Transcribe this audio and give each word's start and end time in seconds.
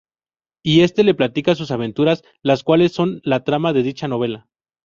Y 0.63 0.81
este 0.81 1.03
le 1.03 1.13
platica 1.13 1.53
sus 1.53 1.69
aventuras 1.69 2.23
las 2.41 2.63
cuales 2.63 2.91
son 2.91 3.21
la 3.23 3.43
trama 3.43 3.71
de 3.71 3.83
dicha 3.83 4.07
novela. 4.07 4.47